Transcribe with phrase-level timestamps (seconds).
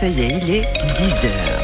[0.00, 0.62] ça y est, il est
[0.96, 1.60] 10 heures.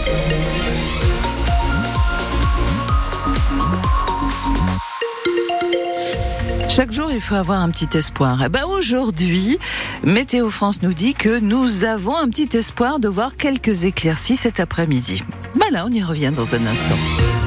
[6.69, 8.45] Chaque jour, il faut avoir un petit espoir.
[8.45, 9.59] Et ben aujourd'hui,
[10.05, 14.61] Météo France nous dit que nous avons un petit espoir de voir quelques éclaircies cet
[14.61, 15.23] après-midi.
[15.55, 17.46] Ben on y revient dans un instant.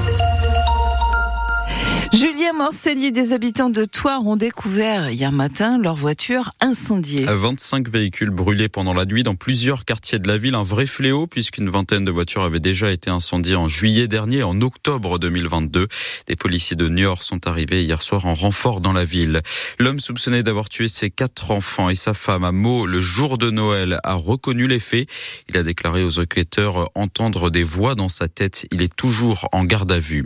[2.49, 7.25] Julien Morcelli, des habitants de Thouars ont découvert hier matin leur voiture incendiée.
[7.25, 10.55] 25 véhicules brûlés pendant la nuit dans plusieurs quartiers de la ville.
[10.55, 14.61] Un vrai fléau puisqu'une vingtaine de voitures avaient déjà été incendiées en juillet dernier, en
[14.61, 15.87] octobre 2022.
[16.27, 19.41] Des policiers de Niort sont arrivés hier soir en renfort dans la ville.
[19.77, 23.51] L'homme soupçonné d'avoir tué ses quatre enfants et sa femme à Meaux le jour de
[23.51, 25.07] Noël a reconnu les faits.
[25.49, 28.65] Il a déclaré aux enquêteurs entendre des voix dans sa tête.
[28.71, 30.25] Il est toujours en garde à vue.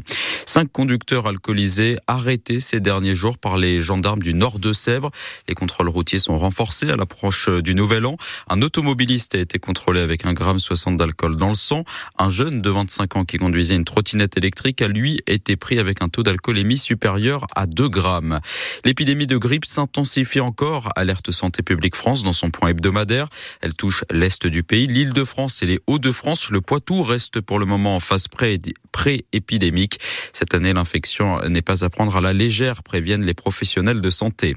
[0.53, 5.09] Cinq conducteurs alcoolisés arrêtés ces derniers jours par les gendarmes du nord de Sèvres.
[5.47, 8.17] Les contrôles routiers sont renforcés à l'approche du Nouvel An.
[8.51, 11.85] Un automobiliste a été contrôlé avec un gramme 60 d'alcool dans le sang.
[12.19, 16.03] Un jeune de 25 ans qui conduisait une trottinette électrique a lui été pris avec
[16.03, 18.39] un taux d'alcoolémie supérieur à 2 grammes.
[18.85, 20.89] L'épidémie de grippe s'intensifie encore.
[20.95, 23.27] Alerte Santé publique France dans son point hebdomadaire.
[23.61, 26.51] Elle touche l'est du pays, l'île de France et les Hauts-de-France.
[26.51, 28.27] Le Poitou reste pour le moment en phase
[28.93, 29.99] pré-épidémique.
[30.31, 34.55] Cette année, l'infection n'est pas à prendre à la légère, préviennent les professionnels de santé.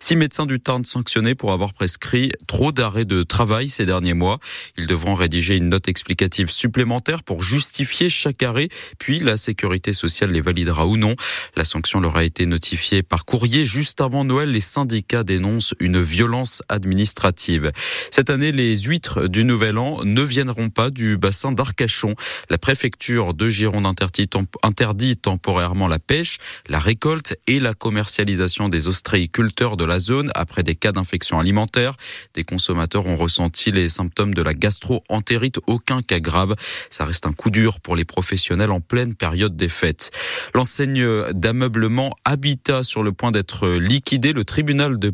[0.00, 4.38] Six médecins du Tarn sanctionnés pour avoir prescrit trop d'arrêts de travail ces derniers mois.
[4.76, 10.32] Ils devront rédiger une note explicative supplémentaire pour justifier chaque arrêt, puis la sécurité sociale
[10.32, 11.14] les validera ou non.
[11.54, 14.50] La sanction leur a été notifiée par courrier juste avant Noël.
[14.50, 17.70] Les syndicats dénoncent une violence administrative.
[18.10, 22.14] Cette année, les huîtres du Nouvel An ne viendront pas du bassin d'Arcachon.
[22.50, 26.38] La préfecture de Gironde interdit temporairement la pêche
[26.68, 31.94] la récolte et la commercialisation des ostréiculteurs de la zone après des cas d'infection alimentaire.
[32.34, 36.54] Des consommateurs ont ressenti les symptômes de la gastro-entérite, aucun cas grave.
[36.90, 40.10] Ça reste un coup dur pour les professionnels en pleine période des fêtes.
[40.54, 44.32] L'enseigne d'ameublement Habitat sur le point d'être liquidée.
[44.32, 45.10] Le tribunal de,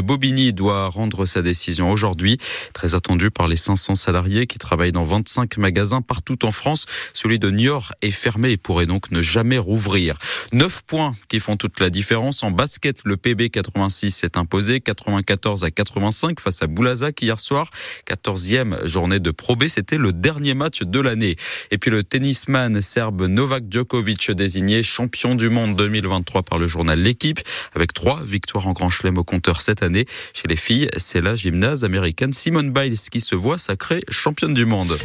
[0.00, 2.38] Bobigny doit rendre sa décision aujourd'hui.
[2.72, 6.86] Très attendu par les 500 salariés qui travaillent dans 25 magasins partout en France.
[7.12, 10.18] Celui de Niort fermé et pourrait donc ne jamais rouvrir.
[10.52, 12.42] 9 points qui font toute la différence.
[12.42, 17.70] En basket, le PB 86 s'est imposé 94 à 85 face à Boulazac hier soir.
[18.08, 21.36] 14e journée de Pro B, c'était le dernier match de l'année.
[21.70, 26.98] Et puis le tennisman serbe Novak Djokovic désigné champion du monde 2023 par le journal
[27.00, 27.40] L'équipe
[27.74, 30.06] avec trois victoires en Grand Chelem au compteur cette année.
[30.32, 34.64] Chez les filles, c'est la gymnase américaine Simone Biles qui se voit sacrée championne du
[34.64, 34.96] monde.